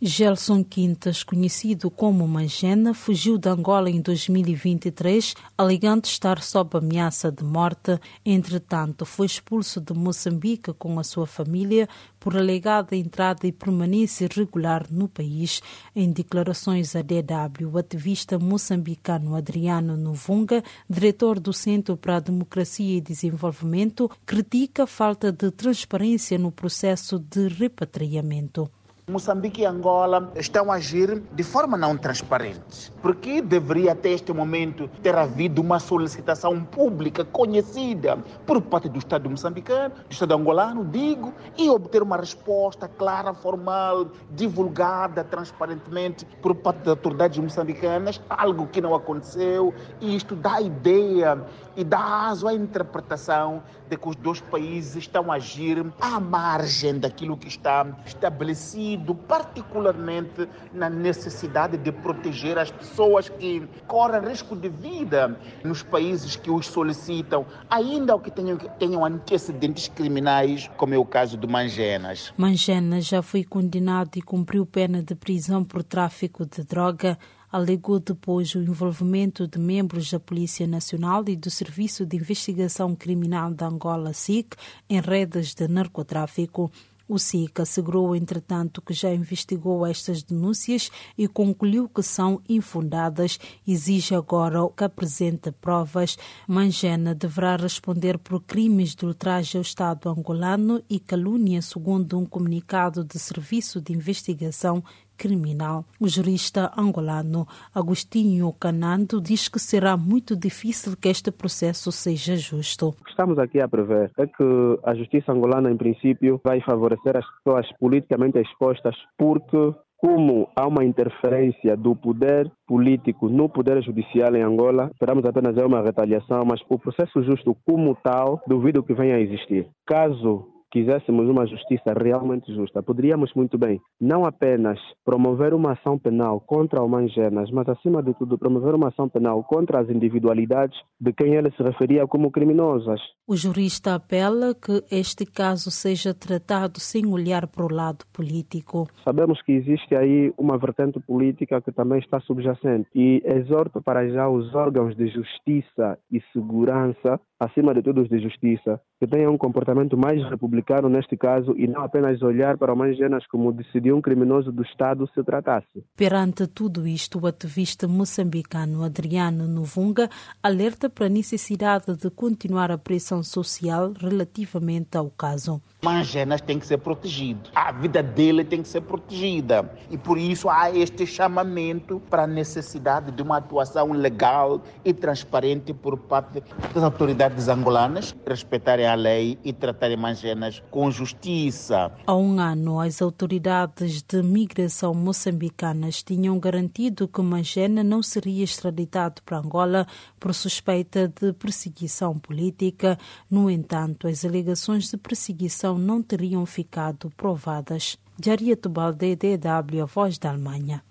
Gelson 0.00 0.64
Quintas, 0.64 1.22
conhecido 1.22 1.90
como 1.90 2.26
Mangena, 2.26 2.92
fugiu 2.92 3.38
de 3.38 3.48
Angola 3.48 3.88
em 3.88 4.00
2023, 4.00 5.34
alegando 5.56 6.06
estar 6.06 6.42
sob 6.42 6.76
ameaça 6.76 7.30
de 7.30 7.44
morte. 7.44 7.98
Entretanto, 8.24 9.04
foi 9.04 9.26
expulso 9.26 9.80
de 9.80 9.92
Moçambique 9.94 10.72
com 10.72 10.98
a 10.98 11.04
sua 11.04 11.26
família 11.26 11.88
por 12.18 12.36
alegada 12.36 12.96
entrada 12.96 13.46
e 13.46 13.52
permanência 13.52 14.24
irregular 14.24 14.86
no 14.90 15.08
país. 15.08 15.60
Em 15.94 16.10
declarações 16.10 16.94
à 16.96 17.02
DW, 17.02 17.68
o 17.72 17.78
ativista 17.78 18.38
moçambicano 18.38 19.34
Adriano 19.34 19.96
Novunga, 19.96 20.62
diretor 20.88 21.38
do 21.38 21.52
Centro 21.52 21.96
para 21.96 22.16
a 22.16 22.20
Democracia 22.20 22.96
e 22.96 23.00
Desenvolvimento, 23.00 24.10
critica 24.26 24.84
a 24.84 24.86
falta 24.86 25.32
de 25.32 25.50
transparência 25.50 26.38
no 26.38 26.50
processo 26.50 27.18
de 27.18 27.48
repatriamento. 27.48 28.70
Moçambique 29.10 29.62
e 29.62 29.66
Angola 29.66 30.30
estão 30.36 30.70
a 30.70 30.76
agir 30.76 31.20
de 31.32 31.42
forma 31.42 31.76
não 31.76 31.98
transparente. 31.98 32.92
Porque 33.02 33.42
deveria 33.42 33.90
até 33.90 34.10
este 34.10 34.32
momento 34.32 34.88
ter 35.02 35.12
havido 35.12 35.60
uma 35.60 35.80
solicitação 35.80 36.62
pública 36.64 37.24
conhecida 37.24 38.16
por 38.46 38.62
parte 38.62 38.88
do 38.88 39.00
Estado 39.00 39.28
moçambicano, 39.28 39.92
do 40.08 40.12
Estado 40.12 40.34
angolano, 40.34 40.84
digo, 40.84 41.34
e 41.58 41.68
obter 41.68 42.00
uma 42.00 42.16
resposta 42.16 42.86
clara, 42.86 43.34
formal, 43.34 44.06
divulgada 44.30 45.24
transparentemente 45.24 46.24
por 46.40 46.54
parte 46.54 46.78
das 46.78 46.90
autoridades 46.90 47.38
moçambicanas, 47.38 48.20
algo 48.30 48.68
que 48.68 48.80
não 48.80 48.94
aconteceu, 48.94 49.74
e 50.00 50.14
isto 50.14 50.36
dá 50.36 50.60
ideia 50.60 51.44
e 51.76 51.82
dá 51.82 52.28
aso 52.28 52.46
à 52.46 52.54
interpretação 52.54 53.64
de 53.88 53.96
que 53.96 54.08
os 54.08 54.14
dois 54.14 54.40
países 54.40 54.94
estão 54.94 55.32
a 55.32 55.34
agir 55.34 55.84
à 56.00 56.20
margem 56.20 57.00
daquilo 57.00 57.36
que 57.36 57.48
está 57.48 57.84
estabelecido, 58.06 58.91
particularmente 58.98 60.48
na 60.72 60.88
necessidade 60.88 61.76
de 61.76 61.92
proteger 61.92 62.58
as 62.58 62.70
pessoas 62.70 63.28
que 63.28 63.66
correm 63.86 64.28
risco 64.28 64.56
de 64.56 64.68
vida 64.68 65.38
nos 65.64 65.82
países 65.82 66.36
que 66.36 66.50
os 66.50 66.66
solicitam, 66.66 67.46
ainda 67.68 68.18
que 68.18 68.30
tenham, 68.30 68.56
tenham 68.56 69.04
antecedentes 69.04 69.88
criminais, 69.88 70.70
como 70.76 70.94
é 70.94 70.98
o 70.98 71.04
caso 71.04 71.36
do 71.36 71.48
Mangenas. 71.48 72.32
Mangenas 72.36 73.06
já 73.06 73.22
foi 73.22 73.44
condenado 73.44 74.16
e 74.16 74.22
cumpriu 74.22 74.66
pena 74.66 75.02
de 75.02 75.14
prisão 75.14 75.64
por 75.64 75.82
tráfico 75.82 76.46
de 76.46 76.64
droga 76.64 77.18
alegou 77.52 78.00
depois 78.00 78.54
o 78.54 78.62
envolvimento 78.62 79.46
de 79.46 79.58
membros 79.58 80.10
da 80.10 80.18
Polícia 80.18 80.66
Nacional 80.66 81.22
e 81.28 81.36
do 81.36 81.50
Serviço 81.50 82.06
de 82.06 82.16
Investigação 82.16 82.96
Criminal 82.96 83.52
da 83.52 83.66
Angola, 83.66 84.14
SIC, 84.14 84.56
em 84.88 85.00
redes 85.00 85.54
de 85.54 85.68
narcotráfico. 85.68 86.72
O 87.12 87.18
SIC 87.18 87.60
assegurou, 87.60 88.16
entretanto, 88.16 88.80
que 88.80 88.94
já 88.94 89.12
investigou 89.12 89.84
estas 89.84 90.22
denúncias 90.22 90.90
e 91.18 91.28
concluiu 91.28 91.86
que 91.86 92.02
são 92.02 92.40
infundadas. 92.48 93.38
Exige 93.68 94.14
agora 94.14 94.60
que 94.74 94.82
apresente 94.82 95.52
provas. 95.52 96.16
Mangena 96.48 97.14
deverá 97.14 97.56
responder 97.56 98.16
por 98.16 98.40
crimes 98.40 98.94
de 98.94 99.04
ultraje 99.04 99.58
ao 99.58 99.62
Estado 99.62 100.08
angolano 100.08 100.82
e 100.88 100.98
calúnia, 100.98 101.60
segundo 101.60 102.18
um 102.18 102.24
comunicado 102.24 103.04
de 103.04 103.18
Serviço 103.18 103.78
de 103.78 103.92
Investigação 103.92 104.82
criminal. 105.22 105.84
O 106.00 106.08
jurista 106.08 106.72
angolano 106.76 107.46
Agostinho 107.72 108.52
Canando 108.58 109.20
diz 109.20 109.48
que 109.48 109.60
será 109.60 109.96
muito 109.96 110.34
difícil 110.34 110.96
que 111.00 111.08
este 111.08 111.30
processo 111.30 111.92
seja 111.92 112.34
justo. 112.34 112.88
O 112.88 113.04
que 113.04 113.10
estamos 113.10 113.38
aqui 113.38 113.60
a 113.60 113.68
prever 113.68 114.10
é 114.18 114.26
que 114.26 114.78
a 114.82 114.92
justiça 114.96 115.30
angolana, 115.30 115.70
em 115.70 115.76
princípio, 115.76 116.40
vai 116.42 116.60
favorecer 116.60 117.16
as 117.16 117.24
pessoas 117.36 117.66
politicamente 117.78 118.40
expostas 118.40 118.96
porque 119.16 119.72
como 119.96 120.48
há 120.56 120.66
uma 120.66 120.84
interferência 120.84 121.76
do 121.76 121.94
poder 121.94 122.50
político 122.66 123.28
no 123.28 123.48
poder 123.48 123.80
judicial 123.84 124.34
em 124.34 124.42
Angola, 124.42 124.90
esperamos 124.92 125.24
apenas 125.24 125.56
é 125.56 125.64
uma 125.64 125.80
retaliação, 125.80 126.44
mas 126.44 126.60
o 126.68 126.76
processo 126.76 127.22
justo 127.22 127.56
como 127.64 127.96
tal, 128.02 128.42
duvido 128.48 128.82
que 128.82 128.94
venha 128.94 129.14
a 129.14 129.20
existir. 129.20 129.68
Caso 129.86 130.51
quiséssemos 130.72 131.28
uma 131.28 131.46
justiça 131.46 131.92
realmente 131.92 132.52
justa, 132.54 132.82
poderíamos 132.82 133.30
muito 133.34 133.58
bem 133.58 133.80
não 134.00 134.24
apenas 134.24 134.78
promover 135.04 135.52
uma 135.52 135.72
ação 135.72 135.98
penal 135.98 136.40
contra 136.40 136.82
o 136.82 136.88
Mangenas, 136.88 137.50
mas 137.50 137.68
acima 137.68 138.02
de 138.02 138.14
tudo 138.14 138.38
promover 138.38 138.74
uma 138.74 138.88
ação 138.88 139.08
penal 139.08 139.44
contra 139.44 139.80
as 139.80 139.90
individualidades 139.90 140.76
de 140.98 141.12
quem 141.12 141.34
ele 141.34 141.50
se 141.52 141.62
referia 141.62 142.06
como 142.06 142.30
criminosas. 142.30 143.00
O 143.28 143.36
jurista 143.36 143.94
apela 143.94 144.54
que 144.54 144.82
este 144.90 145.26
caso 145.26 145.70
seja 145.70 146.14
tratado 146.14 146.80
sem 146.80 147.06
olhar 147.06 147.46
para 147.46 147.64
o 147.64 147.72
lado 147.72 148.04
político. 148.12 148.88
Sabemos 149.04 149.40
que 149.42 149.52
existe 149.52 149.94
aí 149.94 150.32
uma 150.38 150.58
vertente 150.58 150.98
política 151.00 151.60
que 151.60 151.70
também 151.70 151.98
está 151.98 152.18
subjacente 152.20 152.88
e 152.94 153.22
exorto 153.24 153.82
para 153.82 154.08
já 154.08 154.28
os 154.28 154.54
órgãos 154.54 154.96
de 154.96 155.06
justiça 155.08 155.98
e 156.10 156.20
segurança, 156.32 157.20
acima 157.44 157.74
de 157.74 157.82
tudo 157.82 158.02
os 158.02 158.08
de 158.08 158.20
justiça, 158.20 158.80
que 159.00 159.06
tenham 159.06 159.34
um 159.34 159.38
comportamento 159.38 159.96
mais 159.96 160.22
republicano 160.28 160.88
neste 160.88 161.16
caso 161.16 161.54
e 161.56 161.66
não 161.66 161.82
apenas 161.82 162.22
olhar 162.22 162.56
para 162.56 162.72
o 162.72 162.76
Mangenas 162.76 163.26
como 163.26 163.52
decidiu 163.52 163.96
um 163.96 164.00
criminoso 164.00 164.52
do 164.52 164.62
Estado 164.62 165.08
se 165.12 165.22
tratasse. 165.24 165.84
Perante 165.96 166.46
tudo 166.46 166.86
isto, 166.86 167.18
o 167.18 167.26
ativista 167.26 167.88
moçambicano 167.88 168.84
Adriano 168.84 169.46
Novunga 169.48 170.08
alerta 170.42 170.88
para 170.88 171.06
a 171.06 171.08
necessidade 171.08 171.96
de 171.96 172.10
continuar 172.10 172.70
a 172.70 172.78
pressão 172.78 173.22
social 173.22 173.92
relativamente 173.98 174.96
ao 174.96 175.10
caso. 175.10 175.60
Mangenas 175.84 176.40
tem 176.40 176.60
que 176.60 176.66
ser 176.66 176.78
protegido. 176.78 177.50
A 177.52 177.72
vida 177.72 178.04
dele 178.04 178.44
tem 178.44 178.62
que 178.62 178.68
ser 178.68 178.82
protegida. 178.82 179.68
E 179.90 179.98
por 179.98 180.16
isso 180.16 180.48
há 180.48 180.70
este 180.70 181.04
chamamento 181.04 182.00
para 182.08 182.22
a 182.22 182.26
necessidade 182.26 183.10
de 183.10 183.20
uma 183.20 183.38
atuação 183.38 183.90
legal 183.90 184.62
e 184.84 184.94
transparente 184.94 185.74
por 185.74 185.98
parte 185.98 186.40
das 186.72 186.84
autoridades 186.84 187.48
angolanas, 187.48 188.14
respeitarem 188.24 188.86
a 188.86 188.94
lei 188.94 189.36
e 189.42 189.52
tratarem 189.52 189.96
Mangenas 189.96 190.62
com 190.70 190.88
justiça. 190.88 191.90
Há 192.06 192.14
um 192.14 192.38
ano, 192.38 192.78
as 192.78 193.02
autoridades 193.02 194.02
de 194.02 194.22
migração 194.22 194.94
moçambicanas 194.94 196.00
tinham 196.00 196.38
garantido 196.38 197.08
que 197.08 197.20
Mangena 197.20 197.82
não 197.82 198.04
seria 198.04 198.44
extraditado 198.44 199.20
para 199.22 199.38
Angola 199.38 199.84
por 200.20 200.32
suspeita 200.32 201.08
de 201.08 201.32
perseguição 201.32 202.16
política. 202.16 202.96
No 203.28 203.50
entanto, 203.50 204.06
as 204.06 204.24
alegações 204.24 204.88
de 204.88 204.96
perseguição 204.96 205.71
não 205.78 206.02
teriam 206.02 206.44
ficado 206.46 207.10
provadas. 207.16 207.96
Jaria 208.22 208.56
Tubalde, 208.56 209.16
DW, 209.16 209.82
a 209.82 209.86
voz 209.86 210.18
da 210.18 210.30
Alemanha. 210.30 210.82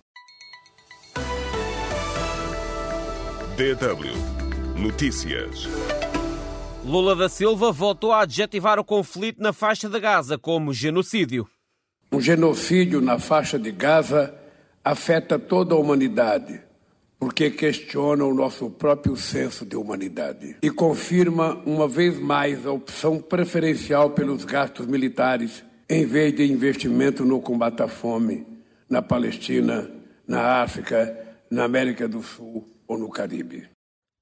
DW 3.58 4.80
Notícias. 4.80 5.68
Lula 6.84 7.16
da 7.16 7.30
Silva 7.30 7.72
voltou 7.72 8.12
a 8.12 8.22
adjetivar 8.22 8.80
o 8.80 8.84
conflito 8.84 9.42
na 9.42 9.54
faixa 9.54 9.88
de 9.88 10.00
Gaza 10.00 10.38
como 10.38 10.74
genocídio. 10.74 11.48
Um 12.12 12.20
genocídio 12.20 13.00
na 13.00 13.20
faixa 13.20 13.60
de 13.60 13.72
Gaza 13.72 14.34
afeta 14.84 15.38
toda 15.38 15.76
a 15.76 15.78
humanidade, 15.78 16.60
porque 17.22 17.52
questiona 17.52 18.26
o 18.26 18.34
nosso 18.34 18.68
próprio 18.68 19.16
senso 19.16 19.64
de 19.64 19.76
humanidade 19.76 20.56
e 20.60 20.72
confirma 20.72 21.62
uma 21.68 21.88
vez 21.88 22.20
mais 22.20 22.66
a 22.66 22.72
opção 22.72 23.20
preferencial 23.20 24.10
pelos 24.10 24.44
gastos 24.44 24.88
militares 24.88 25.64
em 25.88 26.04
vez 26.04 26.36
de 26.36 26.52
investimento 26.52 27.24
no 27.24 27.40
combate 27.40 27.84
à 27.84 27.88
fome 27.88 28.48
na 28.90 29.04
Palestina, 29.04 29.88
na 30.28 30.64
África, 30.64 31.16
na 31.48 31.64
América 31.64 32.08
do 32.08 32.24
Sul 32.24 32.68
ou 32.88 32.98
no 32.98 33.08
Caribe. 33.08 33.70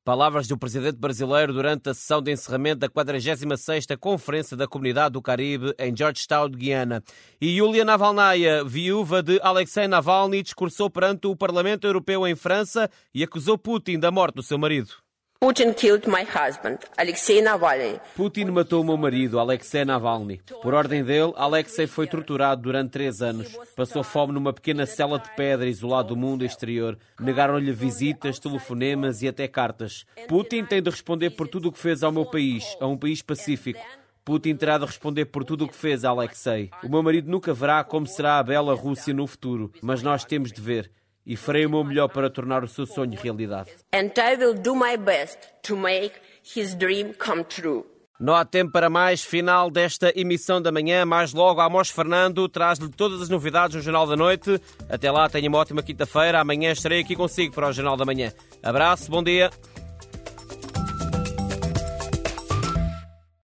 Palavras 0.10 0.48
do 0.48 0.58
presidente 0.58 0.98
brasileiro 0.98 1.54
durante 1.54 1.88
a 1.88 1.94
sessão 1.94 2.20
de 2.20 2.32
encerramento 2.32 2.80
da 2.80 2.90
46ª 2.90 3.96
Conferência 3.96 4.58
da 4.58 4.68
Comunidade 4.68 5.14
do 5.14 5.22
Caribe 5.22 5.72
em 5.78 5.96
Georgetown, 5.96 6.50
Guiana. 6.50 7.04
E 7.40 7.60
Yulia 7.60 7.86
Navalnaya, 7.86 8.64
viúva 8.64 9.22
de 9.22 9.40
Alexei 9.44 9.88
Navalny, 9.88 10.42
discursou 10.42 10.90
perante 10.90 11.28
o 11.28 11.36
Parlamento 11.36 11.86
Europeu 11.86 12.26
em 12.26 12.36
França 12.36 12.90
e 13.14 13.24
acusou 13.24 13.56
Putin 13.56 14.00
da 14.00 14.10
morte 14.10 14.34
do 14.34 14.42
seu 14.42 14.58
marido. 14.58 14.96
Putin 15.42 15.74
killed 15.74 16.06
my 16.06 16.24
husband, 16.24 16.80
Alexei 16.98 17.42
Navalny. 17.42 17.98
Putin 18.14 18.52
matou 18.52 18.84
meu 18.84 18.98
marido, 18.98 19.40
Alexei 19.40 19.86
Navalny. 19.86 20.42
Por 20.62 20.74
ordem 20.74 21.02
dele, 21.02 21.32
Alexei 21.38 21.88
foi 21.88 22.08
torturado 22.08 22.62
durante 22.62 22.92
três 22.92 23.22
anos. 23.22 23.58
Passou 23.74 24.04
fome 24.04 24.34
numa 24.34 24.52
pequena 24.52 24.86
cela 24.86 25.18
de 25.18 25.34
pedra 25.38 25.70
isolado 25.70 26.10
do 26.10 26.18
mundo 26.18 26.44
exterior. 26.44 27.00
Negaram-lhe 27.18 27.72
visitas, 27.72 28.38
telefonemas 28.38 29.22
e 29.22 29.30
até 29.30 29.48
cartas. 29.48 30.06
Putin 30.28 30.66
tem 30.66 30.82
de 30.82 30.90
responder 30.90 31.30
por 31.30 31.48
tudo 31.48 31.70
o 31.70 31.72
que 31.72 31.80
fez 31.80 32.04
ao 32.04 32.12
meu 32.12 32.26
país, 32.26 32.76
a 32.82 32.86
um 32.86 32.98
país 32.98 33.22
pacífico. 33.22 33.80
Putin 34.26 34.58
terá 34.58 34.78
de 34.78 34.86
responder 34.86 35.24
por 35.28 35.46
tudo 35.46 35.64
o 35.64 35.70
que 35.70 35.76
fez 35.76 36.04
a 36.04 36.10
Alexei. 36.10 36.70
O 36.84 36.90
meu 36.90 37.02
marido 37.02 37.32
nunca 37.32 37.54
verá 37.54 37.82
como 37.86 38.06
será 38.06 38.40
a 38.40 38.44
bela 38.44 38.76
Rússia 38.76 39.14
no 39.14 39.26
futuro, 39.26 39.72
mas 39.82 40.04
nós 40.04 40.26
temos 40.26 40.52
de 40.52 40.60
ver 40.60 40.92
e 41.26 41.36
farei 41.36 41.66
o 41.66 41.70
meu 41.70 41.84
melhor 41.84 42.08
para 42.08 42.30
tornar 42.30 42.64
o 42.64 42.68
seu 42.68 42.86
sonho 42.86 43.18
realidade. 43.20 43.72
Não 48.20 48.36
há 48.36 48.44
tempo 48.44 48.74
para 48.74 48.90
mais. 48.90 49.24
Final 49.24 49.72
desta 49.72 50.12
emissão 50.14 50.62
da 50.62 50.74
manhã. 50.74 51.06
Mais 51.06 51.32
logo, 51.34 51.62
Amos 51.62 51.90
Fernando 51.90 52.50
traz-lhe 52.50 52.90
todas 52.90 53.22
as 53.22 53.30
novidades 53.30 53.78
no 53.78 53.82
Jornal 53.82 54.06
da 54.06 54.18
Noite. 54.18 54.60
Até 54.90 55.10
lá, 55.10 55.30
tenha 55.30 55.48
uma 55.48 55.58
ótima 55.58 55.82
quinta-feira. 55.82 56.42
Amanhã 56.42 56.72
estarei 56.72 57.00
aqui 57.00 57.16
consigo 57.16 57.54
para 57.54 57.70
o 57.70 57.72
Jornal 57.72 57.96
da 57.96 58.04
Manhã. 58.04 58.34
Abraço, 58.62 59.10
bom 59.10 59.24
dia. 59.24 59.50